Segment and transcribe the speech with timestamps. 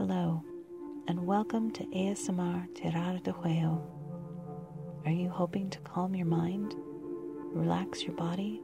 [0.00, 0.42] Hello,
[1.08, 3.82] and welcome to ASMR Tirar de Juego.
[5.04, 6.74] Are you hoping to calm your mind,
[7.52, 8.62] relax your body,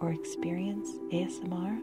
[0.00, 1.80] or experience ASMR?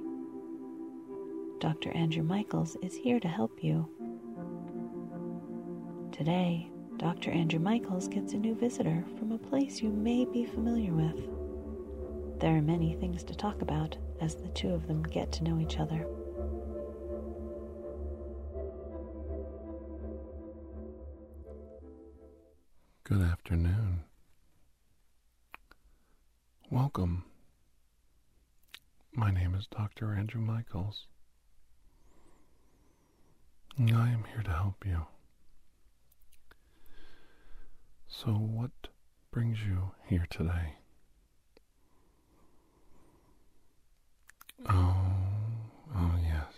[1.60, 1.92] Dr.
[1.94, 3.90] Andrew Michaels is here to help you.
[6.12, 7.32] Today, Dr.
[7.32, 12.40] Andrew Michaels gets a new visitor from a place you may be familiar with.
[12.40, 15.60] There are many things to talk about as the two of them get to know
[15.60, 16.06] each other.
[23.12, 24.06] Good afternoon.
[26.70, 27.26] Welcome.
[29.14, 30.14] My name is Dr.
[30.14, 31.08] Andrew Michaels.
[33.78, 35.08] I am here to help you.
[38.08, 38.72] So, what
[39.30, 40.76] brings you here today?
[44.70, 44.96] Oh,
[45.98, 46.54] oh, yes.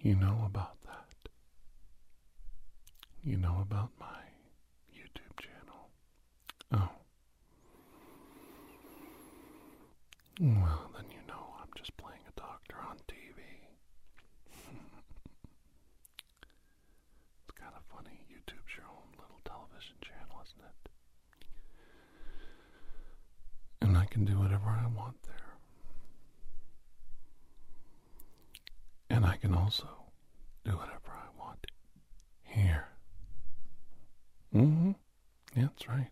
[0.00, 0.90] You know about that.
[3.26, 4.20] You know about my
[4.92, 5.88] YouTube channel.
[6.72, 6.90] Oh.
[10.40, 13.40] Well, then you know I'm just playing a doctor on TV.
[17.42, 18.20] it's kind of funny.
[18.30, 20.90] YouTube's your own little television channel, isn't it?
[23.80, 25.56] And I can do whatever I want there.
[29.08, 29.88] And I can also
[30.64, 31.66] do whatever I want
[32.42, 32.88] here.
[34.54, 34.92] Mm-hmm.
[35.56, 36.10] Yeah, that's right.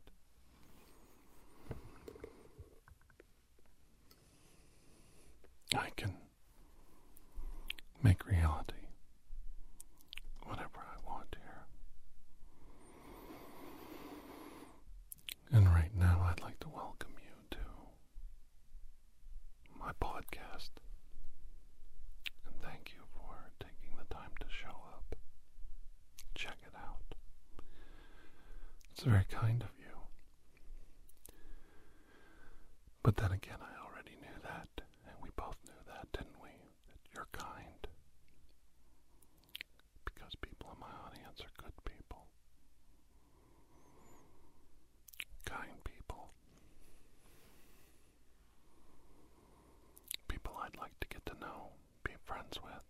[5.74, 6.14] I can
[8.02, 8.74] make reality
[10.44, 11.66] whatever I want here.
[15.52, 17.58] And right now, I'd like to welcome you to
[19.78, 20.70] my podcast.
[22.46, 25.16] And thank you for taking the time to show up.
[26.34, 27.14] Check it out.
[28.90, 29.96] It's very kind of you.
[33.02, 34.68] But then again, I already knew that,
[35.06, 36.50] and we both knew that, didn't we?
[36.88, 37.86] That you're kind.
[40.04, 42.26] Because people in my audience are good people.
[45.44, 46.30] Kind people.
[50.28, 51.70] People I'd like to get to know,
[52.04, 52.82] be friends with,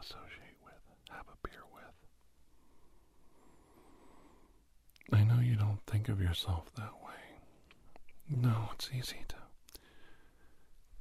[0.00, 1.94] associate with, have a beer with.
[5.12, 7.12] I know you don't think of yourself that way.
[8.28, 9.36] No, it's easy to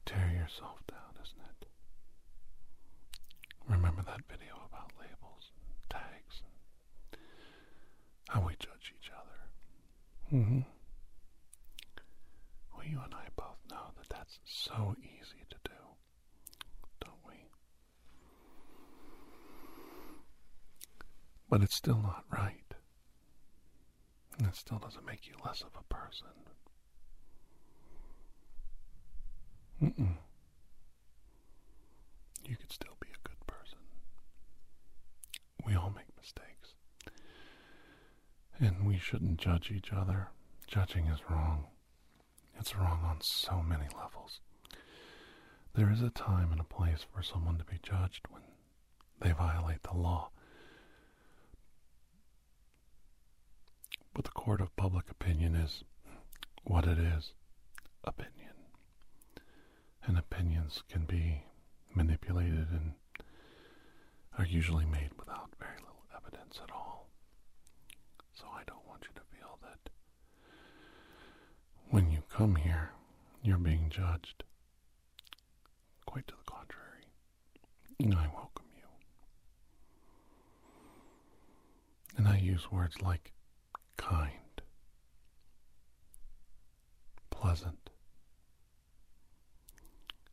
[0.06, 0.94] tear yourself down?
[3.68, 7.20] Remember that video about labels, and tags, and
[8.30, 10.38] how we judge each other?
[10.38, 10.59] Mm-hmm.
[12.75, 15.72] Well, you and I both know that that's so easy to do,
[17.02, 17.34] don't we?
[21.50, 22.62] But it's still not right.
[24.38, 26.28] And it still doesn't make you less of a person.
[29.81, 30.16] Mm-mm.
[32.48, 33.78] You could still be a good person.
[35.66, 36.74] We all make mistakes.
[38.59, 40.30] And we shouldn't judge each other.
[40.68, 41.66] Judging is wrong.
[42.59, 44.40] It's wrong on so many levels.
[45.74, 48.44] There is a time and a place for someone to be judged when
[49.20, 50.30] they violate the law.
[54.14, 55.84] But the court of public opinion is
[56.64, 57.34] what it is
[58.06, 58.54] opinion.
[60.06, 61.44] And opinions can be
[61.94, 62.94] manipulated and
[64.38, 65.50] are usually made without
[66.35, 67.09] very evidence at all.
[68.34, 69.90] So I don't want you to feel that
[71.90, 72.91] when you come here,
[73.44, 74.44] you're being judged.
[76.06, 77.06] Quite to the contrary.
[78.01, 78.84] I welcome you.
[82.18, 83.31] And I use words like
[83.97, 84.62] kind,
[87.31, 87.90] pleasant.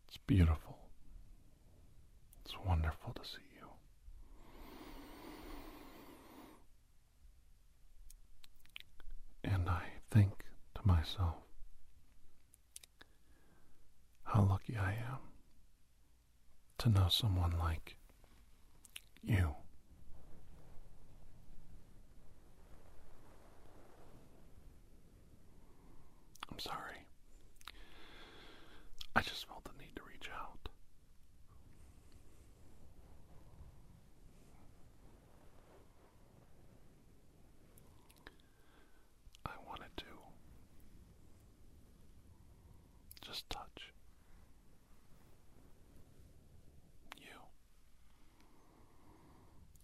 [0.08, 0.78] It's beautiful.
[2.44, 3.38] It's wonderful to see
[9.41, 9.41] you.
[9.52, 10.44] And I think
[10.74, 11.34] to myself,
[14.24, 15.18] how lucky I am
[16.78, 17.96] to know someone like
[19.22, 19.54] you.
[26.50, 27.06] I'm sorry.
[29.14, 30.68] I just felt the need to reach out.
[39.46, 40.04] I wanted to
[43.24, 43.92] just touch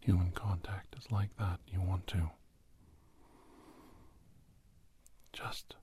[0.00, 1.60] human contact is like that.
[1.70, 2.30] You want to
[5.34, 5.74] just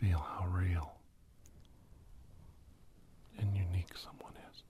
[0.00, 0.92] feel how real
[3.38, 3.54] and
[4.32, 4.62] someone is.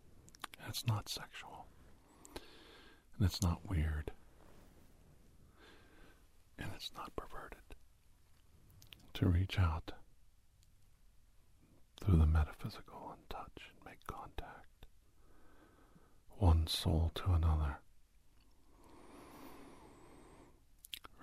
[0.61, 1.67] And it's not sexual.
[3.17, 4.11] And it's not weird.
[6.59, 7.59] And it's not perverted.
[9.15, 9.93] To reach out
[12.03, 14.87] through the metaphysical and touch and make contact.
[16.39, 17.79] One soul to another.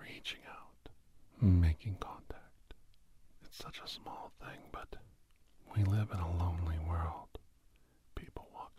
[0.00, 0.88] Reaching out,
[1.40, 2.74] making contact.
[3.44, 4.96] It's such a small thing, but
[5.76, 7.38] we live in a lonely world.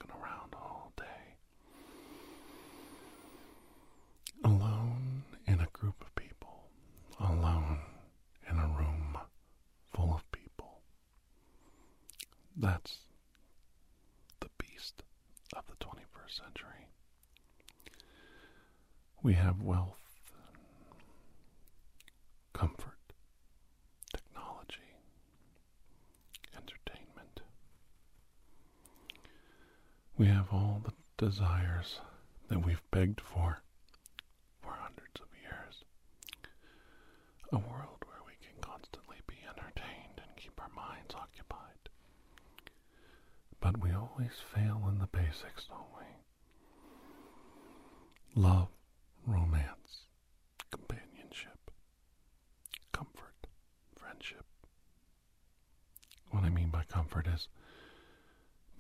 [0.02, 1.04] Walking around all day.
[4.44, 6.64] Alone in a group of people.
[7.20, 7.80] Alone
[8.50, 9.18] in a room
[9.94, 10.82] full of people.
[12.58, 12.98] That's
[14.40, 15.04] the beast
[15.56, 16.88] of the 21st century.
[19.22, 20.01] We have wealth,
[30.22, 32.00] We have all the desires
[32.48, 33.64] that we've begged for
[34.62, 35.84] for hundreds of years.
[37.52, 41.90] A world where we can constantly be entertained and keep our minds occupied.
[43.62, 45.90] But we always fail in the basics, don't
[48.36, 48.40] we?
[48.40, 48.68] Love,
[49.26, 50.06] romance,
[50.70, 51.72] companionship,
[52.92, 53.48] comfort,
[53.96, 54.46] friendship.
[56.30, 57.48] What I mean by comfort is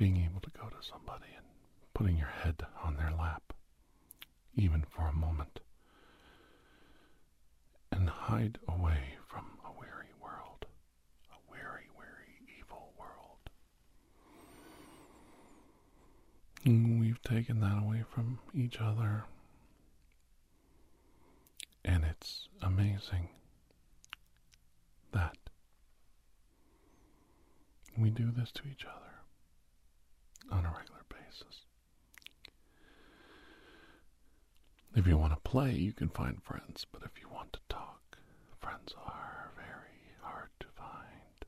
[0.01, 1.45] being able to go to somebody and
[1.93, 3.53] putting your head on their lap,
[4.55, 5.59] even for a moment,
[7.91, 10.65] and hide away from a weary world,
[11.31, 13.51] a weary, weary, evil world.
[16.65, 19.25] And we've taken that away from each other,
[21.85, 23.29] and it's amazing
[25.11, 25.37] that
[27.95, 29.00] we do this to each other
[34.93, 38.17] If you want to play, you can find friends, but if you want to talk,
[38.59, 41.45] friends are very hard to find.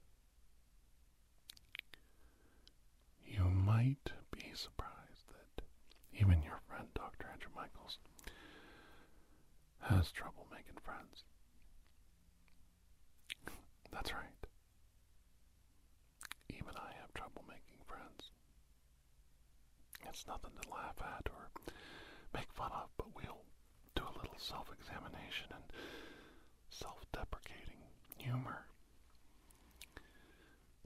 [3.26, 5.64] You might be surprised that
[6.20, 7.28] even your friend, Dr.
[7.32, 7.98] Andrew Michaels,
[9.82, 11.24] has trouble making friends.
[13.92, 14.48] That's right.
[16.50, 18.23] Even I have trouble making friends.
[20.14, 21.50] It's nothing to laugh at or
[22.36, 23.42] make fun of, but we'll
[23.96, 25.64] do a little self examination and
[26.70, 27.82] self deprecating
[28.18, 28.68] humor.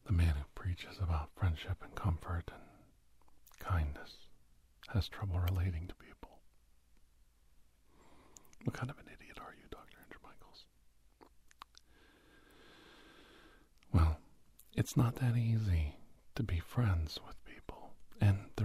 [0.06, 2.63] The man who preaches about friendship and comfort and
[3.59, 4.15] kindness
[4.94, 6.39] has trouble relating to people.
[8.63, 9.97] What kind of an idiot are you, Dr.
[10.03, 10.65] Andrew Michaels?
[13.94, 14.19] Well,
[14.74, 15.95] it's not that easy
[16.35, 17.35] to be friends with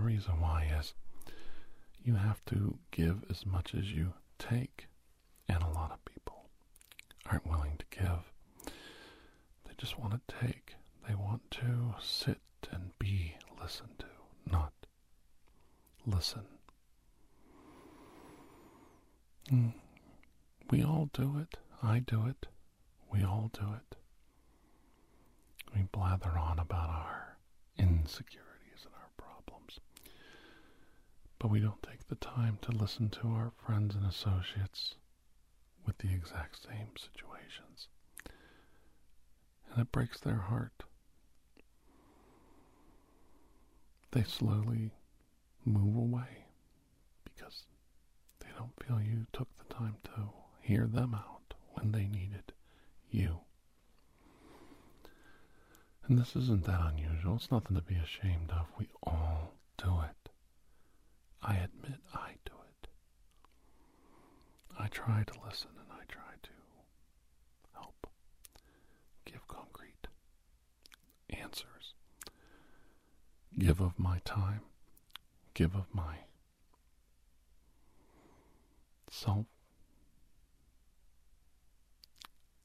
[0.02, 0.94] reason why is
[2.04, 4.86] you have to give as much as you take.
[5.48, 6.46] And a lot of people
[7.26, 8.32] aren't willing to give.
[9.66, 10.74] They just want to take.
[11.08, 14.06] They want to sit and be listened to,
[14.50, 14.72] not
[16.06, 16.42] listen.
[19.50, 19.74] Mm.
[20.70, 21.58] We all do it.
[21.82, 22.46] I do it.
[23.12, 23.96] We all do it.
[25.74, 27.36] We blather on about our
[27.78, 28.51] insecurities.
[31.42, 34.94] But we don't take the time to listen to our friends and associates
[35.84, 37.88] with the exact same situations.
[39.72, 40.84] And it breaks their heart.
[44.12, 44.92] They slowly
[45.64, 46.46] move away
[47.24, 47.64] because
[48.38, 50.30] they don't feel you took the time to
[50.60, 52.52] hear them out when they needed
[53.10, 53.40] you.
[56.06, 57.34] And this isn't that unusual.
[57.34, 58.66] It's nothing to be ashamed of.
[58.78, 60.21] We all do it.
[61.42, 62.88] I admit I do it.
[64.78, 66.50] I try to listen and I try to
[67.74, 68.06] help
[69.24, 70.06] give concrete
[71.30, 71.94] answers.
[73.58, 74.62] Give of my time.
[75.54, 76.18] Give of my
[79.10, 79.46] self.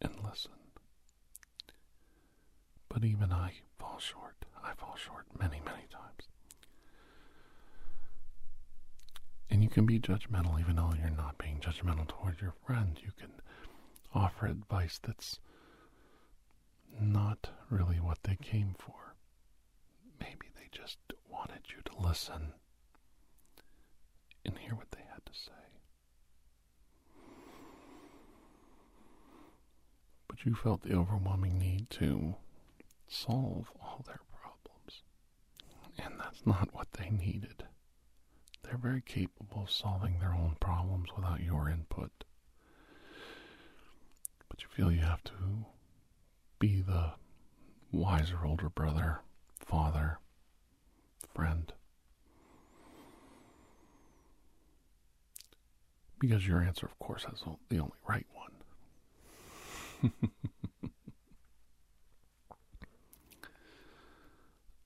[0.02, 0.52] And listen.
[2.90, 4.46] But even I fall short.
[4.64, 6.28] I fall short many, many times.
[9.50, 13.00] And you can be judgmental even though you're not being judgmental towards your friend.
[13.04, 13.32] You can
[14.14, 15.40] offer advice that's
[17.00, 19.16] not really what they came for.
[20.20, 20.98] Maybe they just
[21.30, 22.54] wanted you to listen
[24.46, 25.52] and hear what they had to say.
[30.28, 32.36] But you felt the overwhelming need to
[33.08, 35.04] solve all their problems.
[35.98, 37.64] And that's not what they needed.
[38.68, 42.12] They're very capable of solving their own problems without your input.
[44.50, 45.34] But you feel you have to
[46.60, 47.14] be the
[47.92, 49.22] wiser older brother,
[49.66, 50.20] father,
[51.34, 51.72] friend.
[56.20, 60.12] Because your answer, of course, is the only right one.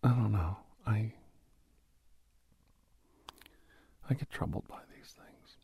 [0.04, 0.58] I don't know.
[0.86, 1.14] I
[4.12, 5.56] I get troubled by these things.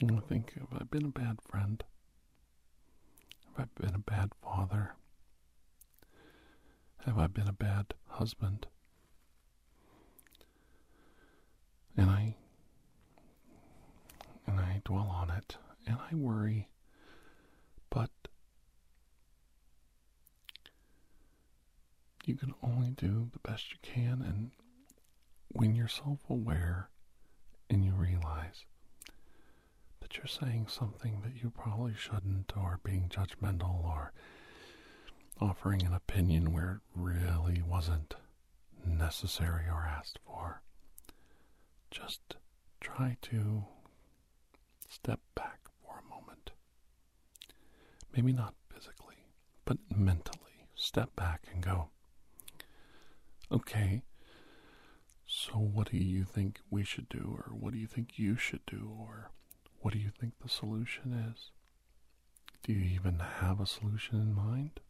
[0.00, 1.84] And I think, have I been a bad friend?
[3.58, 4.94] Have I been a bad father?
[7.04, 8.68] Have I been a bad husband?
[11.94, 12.36] And I
[14.46, 16.68] and I dwell on it and I worry,
[17.90, 18.10] but
[22.24, 24.52] you can only do the best you can and
[25.48, 26.90] when you're self-aware
[27.70, 28.64] and you realize
[30.00, 34.12] that you're saying something that you probably shouldn't or being judgmental or
[35.40, 38.14] offering an opinion where it really wasn't
[38.86, 40.62] necessary or asked for.
[41.90, 42.36] Just
[42.80, 43.64] try to
[44.88, 46.52] step back for a moment.
[48.14, 49.26] Maybe not physically,
[49.64, 50.38] but mentally.
[50.74, 51.88] Step back and go,
[53.50, 54.02] okay,
[55.38, 58.66] so what do you think we should do, or what do you think you should
[58.66, 59.30] do, or
[59.80, 61.50] what do you think the solution is?
[62.64, 64.80] Do you even have a solution in mind?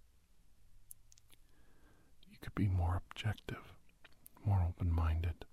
[2.31, 3.75] You could be more objective,
[4.45, 5.45] more open minded,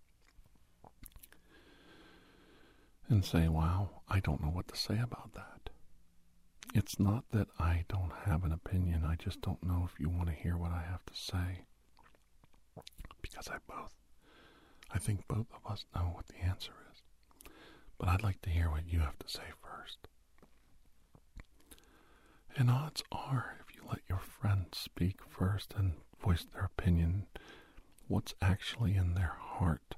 [3.09, 5.69] and say, wow, I don't know what to say about that.
[6.73, 10.27] It's not that I don't have an opinion, I just don't know if you want
[10.29, 11.65] to hear what I have to say.
[13.21, 13.93] Because I both,
[14.95, 17.01] I think both of us know what the answer is.
[17.97, 20.07] But I'd like to hear what you have to say first.
[22.55, 27.27] And odds are, if you let your friend speak first and voice their opinion,
[28.07, 29.95] what's actually in their heart,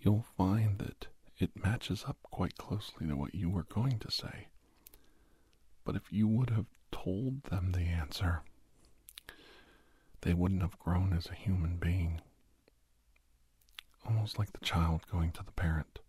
[0.00, 1.06] you'll find that
[1.38, 4.48] it matches up quite closely to what you were going to say.
[5.84, 8.42] But if you would have told them the answer,
[10.22, 12.20] they wouldn't have grown as a human being.
[14.06, 16.00] Almost like the child going to the parent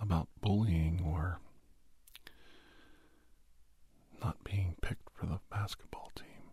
[0.00, 1.40] about bullying or
[4.22, 6.50] not being picked for the basketball team.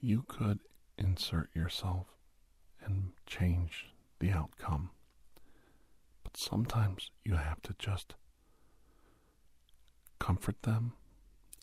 [0.00, 0.60] You could
[0.98, 2.06] insert yourself
[2.84, 3.86] and change
[4.18, 4.90] the outcome.
[6.22, 8.14] But sometimes you have to just
[10.18, 10.92] comfort them,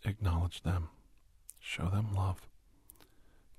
[0.04, 0.90] acknowledge them,
[1.60, 2.48] show them love,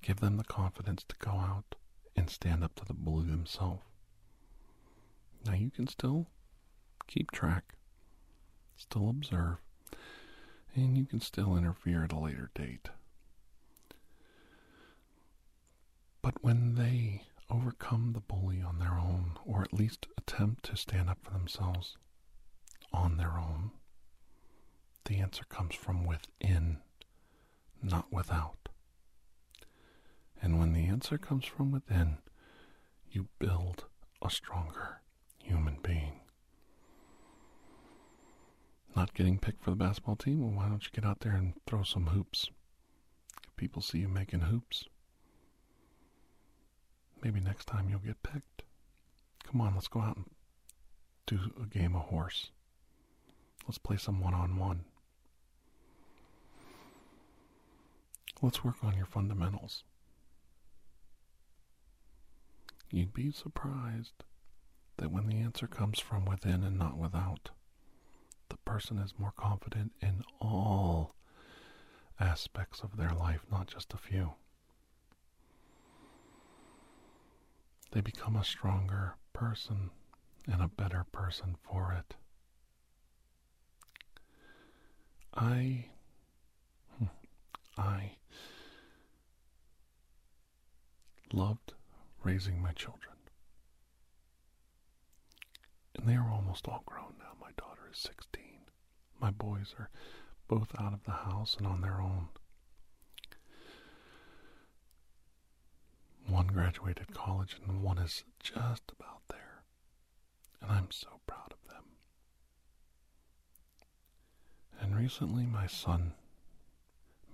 [0.05, 1.77] give them the confidence to go out
[2.15, 3.83] and stand up to the bully themselves.
[5.47, 6.27] Now you can still
[7.07, 7.73] keep track,
[8.77, 9.57] still observe,
[10.75, 12.91] and you can still interfere at a later date.
[16.21, 21.09] But when they overcome the bully on their own, or at least attempt to stand
[21.09, 21.97] up for themselves
[22.93, 23.71] on their own,
[25.07, 26.79] the answer comes from within,
[27.83, 28.64] not without.
[30.45, 32.19] And when the answer comes from within,
[33.11, 33.87] you build
[34.21, 35.01] a stronger
[35.43, 36.21] human being.
[38.95, 40.41] Not getting picked for the basketball team?
[40.43, 42.51] Well, why don't you get out there and throw some hoops?
[43.43, 44.85] If people see you making hoops,
[47.25, 48.65] Maybe next time you'll get picked.
[49.51, 50.27] Come on, let's go out and
[51.27, 52.51] do a game of horse.
[53.67, 54.85] Let's play some one on one.
[58.43, 59.85] Let's work on your fundamentals.
[62.91, 64.25] You'd be surprised
[64.99, 67.51] that when the answer comes from within and not without,
[68.49, 71.15] the person is more confident in all
[72.21, 74.35] aspects of their life, not just a few.
[77.95, 79.91] they become a stronger person
[80.51, 82.17] and a better person for it.
[85.33, 85.87] I,
[86.99, 87.05] hmm,
[87.79, 88.17] I
[91.33, 91.75] loved
[92.25, 93.15] raising my children.
[95.97, 97.33] And they are almost all grown now.
[97.41, 98.43] My daughter is 16.
[99.21, 99.91] My boys are
[100.49, 102.29] both out of the house and on their own.
[106.27, 109.63] one graduated college and one is just about there.
[110.61, 111.85] And I'm so proud of them.
[114.81, 116.15] And recently, my son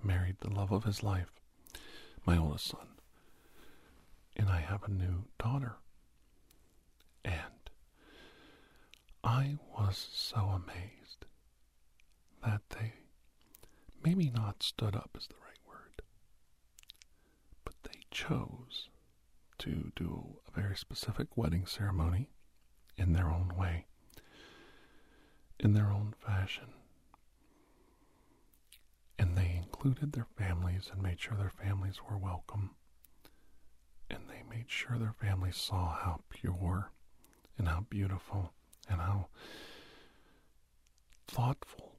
[0.02, 1.32] married the love of his life,
[2.26, 2.89] my oldest son.
[4.40, 5.76] And I have a new daughter.
[7.23, 7.68] And
[9.23, 11.26] I was so amazed
[12.42, 12.94] that they
[14.02, 16.00] maybe not stood up is the right word,
[17.66, 18.88] but they chose
[19.59, 22.30] to do a very specific wedding ceremony
[22.97, 23.85] in their own way,
[25.59, 26.73] in their own fashion.
[29.18, 32.70] And they included their families and made sure their families were welcome.
[34.11, 36.90] And they made sure their family saw how pure
[37.57, 38.52] and how beautiful
[38.88, 39.29] and how
[41.29, 41.97] thoughtful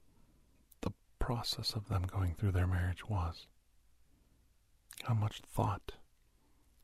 [0.82, 3.46] the process of them going through their marriage was.
[5.04, 5.92] How much thought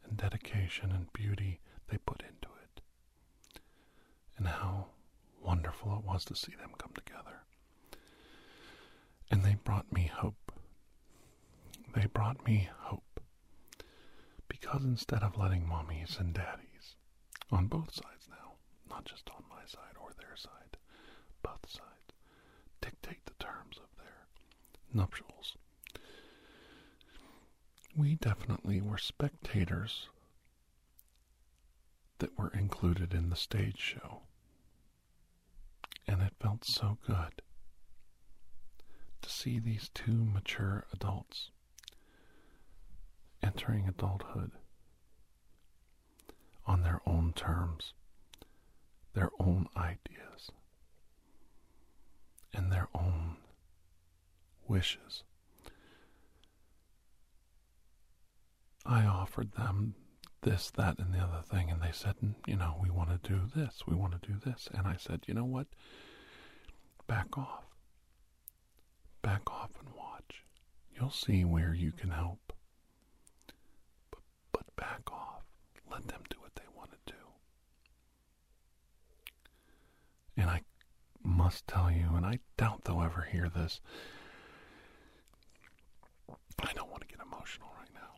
[0.09, 2.81] and dedication and beauty they put into it.
[4.37, 4.87] And how
[5.43, 7.43] wonderful it was to see them come together.
[9.31, 10.53] And they brought me hope.
[11.95, 13.03] They brought me hope.
[14.61, 16.97] Because instead of letting mommies and daddies,
[17.51, 18.55] on both sides now,
[18.91, 20.77] not just on my side or their side,
[21.43, 22.15] both sides,
[22.81, 24.27] dictate the terms of their
[24.93, 25.57] nuptials,
[27.97, 30.09] we definitely were spectators
[32.19, 34.23] that were included in the stage show.
[36.07, 37.43] And it felt so good
[39.23, 41.51] to see these two mature adults
[43.49, 44.51] entering adulthood
[46.67, 47.95] on their own terms,
[49.15, 50.51] their own ideas,
[52.53, 53.37] and their own
[54.67, 55.23] wishes.
[58.85, 59.95] I offered them
[60.43, 63.41] this, that, and the other thing, and they said, you know, we want to do
[63.57, 64.69] this, we want to do this.
[64.75, 65.69] And I said, you know what?
[67.07, 67.65] Back off.
[69.23, 70.45] Back off and watch.
[70.95, 72.53] You'll see where you can help.
[74.79, 75.43] Back off.
[75.91, 77.19] Let them do what they want to do.
[80.37, 80.63] And I
[81.23, 83.81] must tell you, and I doubt they'll ever hear this,
[86.61, 88.15] I don't want to get emotional right now.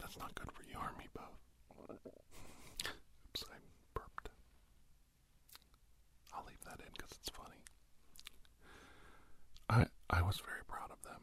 [0.00, 1.96] That's not good for you or me both.
[3.28, 3.56] Oops, I
[3.94, 4.30] burped.
[6.32, 7.62] I'll leave that in because it's funny.
[9.68, 11.20] I I was very proud of them.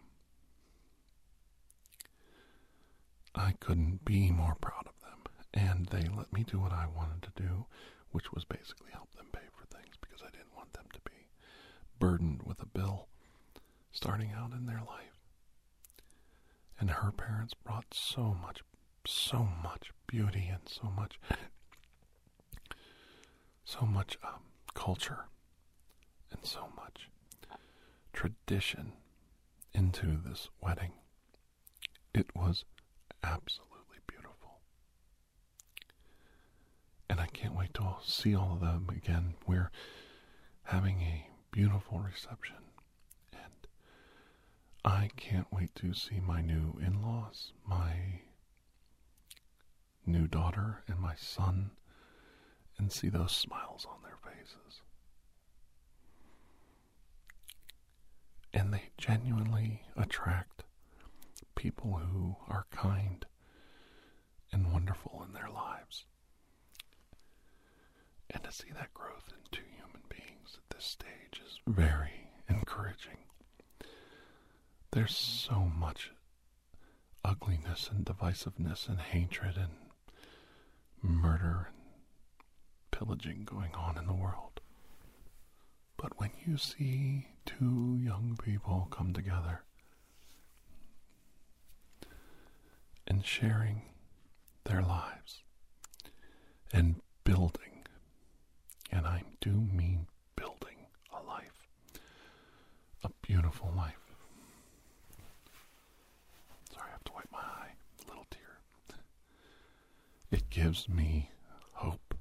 [3.50, 5.24] I couldn't be more proud of them,
[5.56, 7.66] and they let me do what I wanted to do,
[8.12, 11.26] which was basically help them pay for things because I didn't want them to be
[11.98, 13.08] burdened with a bill
[13.92, 15.18] starting out in their life.
[16.80, 18.62] And her parents brought so much,
[19.08, 21.20] so much beauty and so much,
[23.66, 24.44] so much um,
[24.76, 25.26] culture
[26.32, 27.10] and so much
[28.14, 28.94] tradition
[29.74, 30.92] into this wedding.
[32.14, 32.64] It was
[33.24, 34.62] absolutely beautiful.
[37.10, 39.36] And I can't wait to see all of them again.
[39.48, 39.72] We're
[40.64, 42.58] having a beautiful reception.
[43.34, 43.68] And
[44.86, 48.22] I can't wait to see my new in laws, my
[50.06, 51.72] new daughter, and my son,
[52.78, 54.82] and see those smiles on their faces.
[58.54, 60.59] And they genuinely attract
[61.60, 63.26] people who are kind
[64.54, 66.06] and wonderful in their lives.
[68.30, 73.18] And to see that growth in two human beings at this stage is very encouraging.
[74.92, 76.12] There's so much
[77.26, 79.74] ugliness and divisiveness and hatred and
[81.02, 81.78] murder and
[82.92, 84.62] pillaging going on in the world.
[85.98, 89.64] But when you see two young people come together
[93.10, 93.82] and sharing
[94.66, 95.44] their lives
[96.72, 97.86] and building,
[98.92, 101.68] and I do mean building a life,
[103.04, 103.96] a beautiful life.
[106.74, 107.72] Sorry, I have to wipe my eye,
[108.04, 108.60] a little tear.
[110.32, 111.30] It gives me
[111.74, 112.14] hope,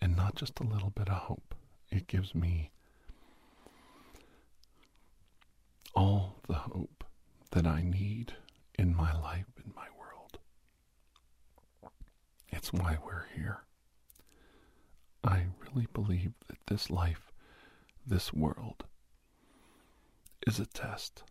[0.00, 1.54] and not just a little bit of hope,
[1.90, 2.70] it gives me
[5.94, 7.04] all the hope
[7.52, 8.34] that I need
[8.78, 10.38] in my life, in my world.
[12.72, 13.64] Why we're here.
[15.22, 17.30] I really believe that this life,
[18.06, 18.84] this world,
[20.46, 21.22] is a test.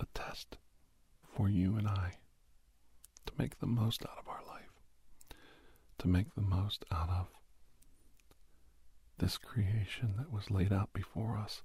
[0.00, 0.56] A test
[1.36, 2.14] for you and I
[3.26, 4.70] to make the most out of our life,
[5.98, 7.26] to make the most out of
[9.18, 11.62] this creation that was laid out before us.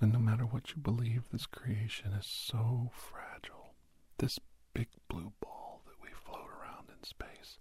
[0.00, 3.74] And no matter what you believe, this creation is so fragile.
[4.18, 4.38] This
[4.74, 7.58] big blue ball that we float around in space,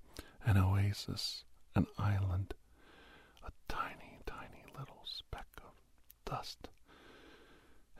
[0.47, 1.43] an oasis,
[1.75, 2.53] an island,
[3.45, 5.73] a tiny, tiny little speck of
[6.25, 6.69] dust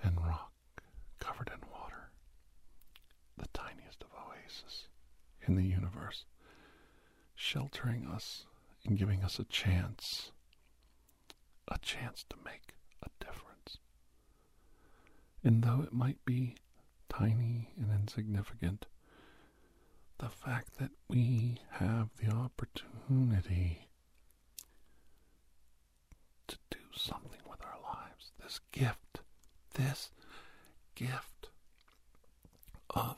[0.02, 0.54] and rock
[1.20, 2.10] covered in water,
[3.38, 4.88] the tiniest of oases
[5.46, 6.24] in the universe,
[7.36, 8.46] sheltering us
[8.86, 10.32] and giving us a chance,
[11.68, 13.78] a chance to make a difference.
[15.44, 16.56] And though it might be
[17.10, 18.86] tiny and insignificant,
[20.20, 23.88] the fact that we have the opportunity
[26.48, 29.20] to do something with our lives, this gift,
[29.76, 30.12] this
[30.96, 31.50] gift
[32.90, 33.18] of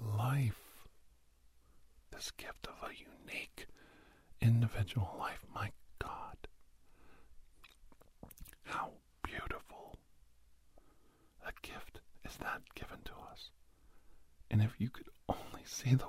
[0.00, 0.60] life,
[2.12, 3.66] this gift of a unique
[4.40, 6.36] individual life, my God,
[8.64, 8.90] how
[9.22, 9.96] beautiful
[11.46, 13.50] a gift is that given to us.
[14.50, 16.04] And if you could only see the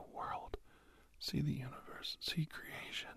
[1.28, 3.10] see the universe, see creation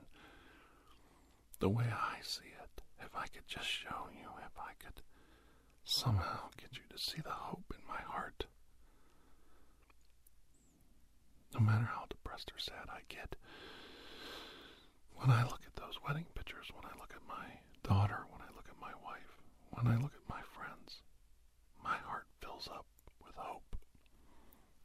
[1.60, 5.02] the way I see it, if I could just show you, if I could
[5.84, 8.46] somehow get you to see the hope in my heart,
[11.54, 13.36] no matter how depressed or sad I get,
[15.14, 18.50] when I look at those wedding pictures, when I look at my daughter, when I
[18.56, 19.36] look at my wife,
[19.70, 21.02] when I look at my friends,
[21.84, 22.86] my heart fills up
[23.24, 23.76] with hope.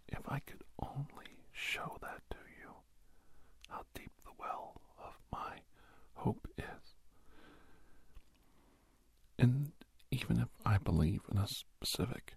[0.10, 2.55] If I could only show that to you,
[3.76, 5.58] how deep the well of my
[6.14, 6.96] hope is.
[9.38, 9.74] And
[10.12, 12.36] even if I believe in a specific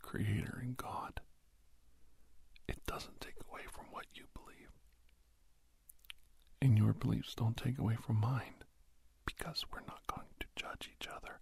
[0.00, 1.20] creator in God,
[2.66, 4.70] it doesn't take away from what you believe.
[6.62, 8.64] And your beliefs don't take away from mine
[9.26, 11.40] because we're not going to judge each other.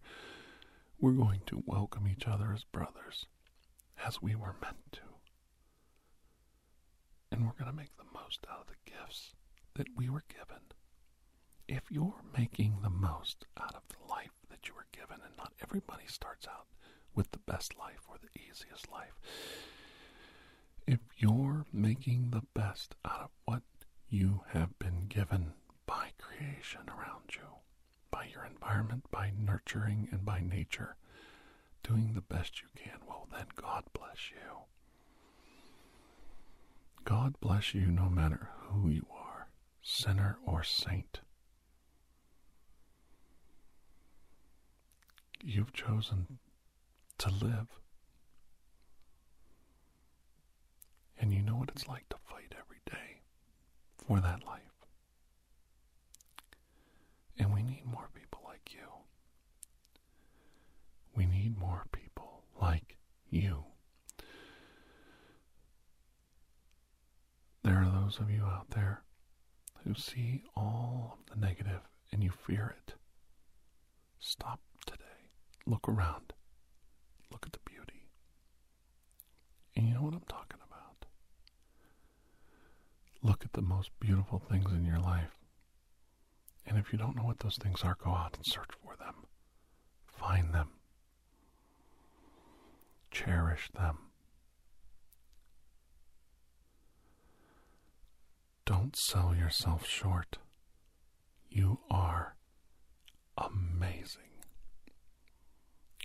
[1.00, 3.26] We're going to welcome each other as brothers,
[4.04, 5.05] as we were meant to.
[7.36, 9.34] And we're going to make the most out of the gifts
[9.74, 10.62] that we were given.
[11.68, 15.52] If you're making the most out of the life that you were given, and not
[15.62, 16.64] everybody starts out
[17.14, 19.20] with the best life or the easiest life,
[20.86, 23.62] if you're making the best out of what
[24.08, 25.52] you have been given
[25.84, 27.60] by creation around you,
[28.10, 30.96] by your environment, by nurturing, and by nature,
[31.82, 34.60] doing the best you can, well, then God bless you.
[37.06, 39.46] God bless you no matter who you are,
[39.80, 41.20] sinner or saint.
[45.40, 46.38] You've chosen
[47.18, 47.68] to live.
[51.16, 53.22] And you know what it's like to fight every day
[54.04, 54.62] for that life.
[57.38, 58.88] And we need more people like you.
[61.14, 62.96] We need more people like
[63.30, 63.62] you.
[67.62, 69.02] There are those of you out there
[69.82, 71.80] who see all of the negative
[72.12, 72.94] and you fear it.
[74.20, 75.32] Stop today.
[75.66, 76.32] Look around.
[77.32, 78.06] Look at the beauty.
[79.74, 81.06] And you know what I'm talking about.
[83.22, 85.38] Look at the most beautiful things in your life.
[86.64, 89.26] And if you don't know what those things are, go out and search for them.
[90.06, 90.68] Find them.
[93.10, 93.98] Cherish them.
[98.66, 100.38] Don't sell yourself short.
[101.48, 102.34] You are
[103.38, 104.42] amazing.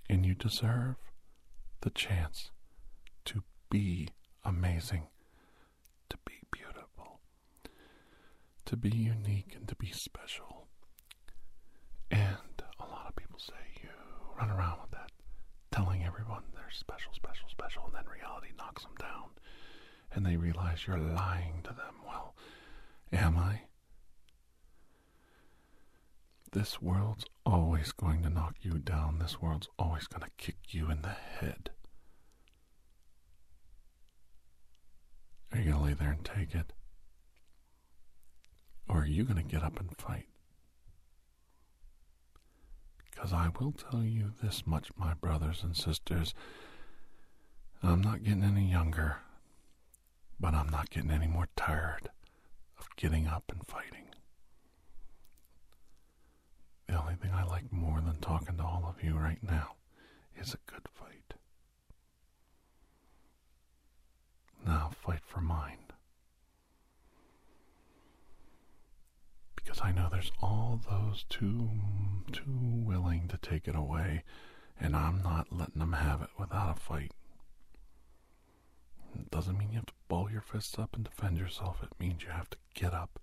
[0.08, 0.96] And you deserve
[1.82, 2.52] the chance
[3.26, 4.10] to be
[4.46, 5.08] amazing,
[6.10, 7.22] to be beautiful,
[8.66, 10.68] to be unique, and to be special.
[12.12, 13.90] And a lot of people say you
[14.38, 15.12] run around with that,
[15.72, 19.30] telling everyone they're special, special, special, and then reality knocks them down.
[20.14, 21.96] And they realize you're lying to them.
[23.14, 23.62] Am I?
[26.54, 29.20] This world's always going to knock you down.
[29.20, 31.70] This world's always going to kick you in the head.
[35.52, 36.74] Are you going to lay there and take it?
[38.88, 40.28] Or are you going to get up and fight?
[43.10, 46.34] Because I will tell you this much, my brothers and sisters.
[47.84, 49.18] I'm not getting any younger,
[50.40, 52.10] but I'm not getting any more tired
[52.96, 54.06] getting up and fighting.
[56.88, 59.76] The only thing I like more than talking to all of you right now
[60.40, 61.34] is a good fight.
[64.66, 65.78] Now, fight for mine.
[69.56, 71.70] Because I know there's all those too,
[72.32, 74.24] too willing to take it away,
[74.80, 77.14] and I'm not letting them have it without a fight.
[79.16, 81.82] It doesn't mean you have to ball your fists up and defend yourself.
[81.84, 83.20] It means you have to get up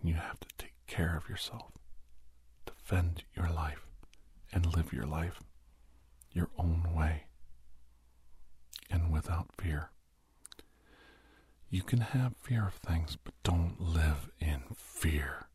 [0.00, 1.72] and you have to take care of yourself.
[2.64, 3.86] Defend your life
[4.52, 5.40] and live your life
[6.32, 7.24] your own way
[8.90, 9.90] and without fear.
[11.70, 15.46] You can have fear of things, but don't live in fear.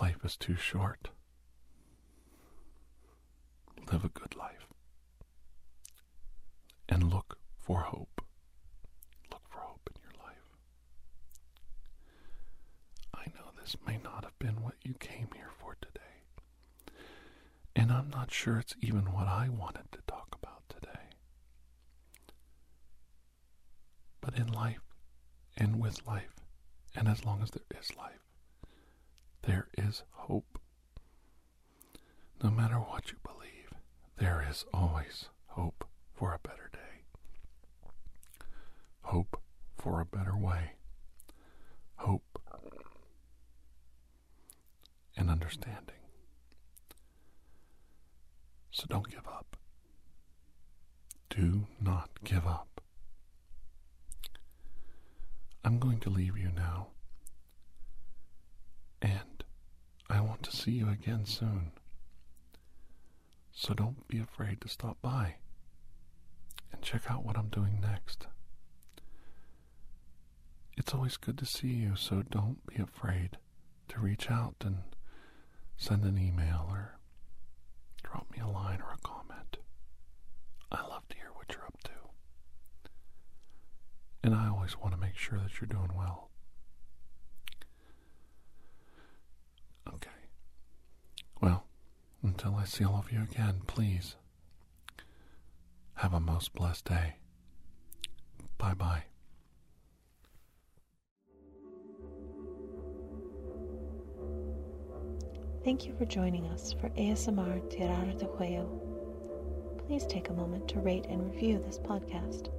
[0.00, 1.08] Life is too short.
[3.90, 4.66] Live a good life.
[6.88, 8.22] And look for hope.
[9.32, 10.56] Look for hope in your life.
[13.14, 16.00] I know this may not have been what you came here for today.
[17.74, 21.10] And I'm not sure it's even what I wanted to talk about today.
[24.20, 24.94] But in life
[25.56, 26.36] and with life,
[26.94, 28.22] and as long as there is life,
[29.42, 30.60] there is hope.
[32.40, 33.72] No matter what you believe,
[34.16, 37.02] there is always hope for a better day.
[39.00, 39.40] Hope
[39.76, 40.74] for a better way.
[41.96, 42.38] Hope
[45.16, 45.95] and understanding.
[48.76, 49.56] So don't give up.
[51.30, 52.82] Do not give up.
[55.64, 56.88] I'm going to leave you now.
[59.00, 59.42] And
[60.10, 61.72] I want to see you again soon.
[63.50, 65.36] So don't be afraid to stop by
[66.70, 68.26] and check out what I'm doing next.
[70.76, 73.38] It's always good to see you, so don't be afraid
[73.88, 74.80] to reach out and
[75.78, 76.95] send an email or
[78.36, 79.56] me a line or a comment.
[80.70, 81.90] I love to hear what you're up to.
[84.24, 86.30] And I always want to make sure that you're doing well.
[89.88, 90.10] Okay.
[91.40, 91.64] Well,
[92.22, 94.16] until I see all of you again, please
[95.94, 97.16] have a most blessed day.
[98.58, 99.04] Bye bye.
[105.66, 108.68] Thank you for joining us for ASMR Tirar de Juego.
[109.84, 112.50] Please take a moment to rate and review this podcast.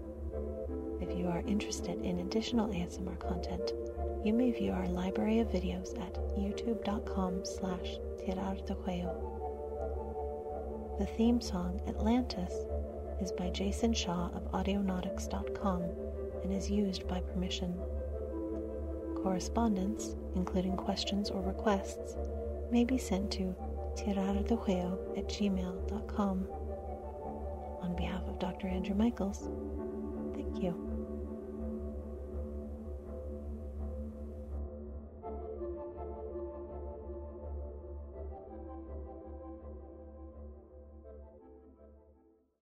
[1.00, 3.72] If you are interested in additional ASMR content,
[4.26, 9.16] you may view our library of videos at youtube.com slash tirar de juego.
[11.00, 12.52] The theme song, Atlantis,
[13.22, 15.84] is by Jason Shaw of Audionautix.com
[16.44, 17.74] and is used by permission.
[19.16, 22.18] Correspondence, including questions or requests,
[22.72, 23.56] may be sent to
[23.96, 26.48] tirardejuego at gmail.com.
[27.82, 28.68] On behalf of Dr.
[28.68, 29.50] Andrew Michaels,
[30.36, 30.87] thank you.